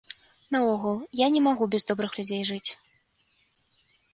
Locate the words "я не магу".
1.19-1.67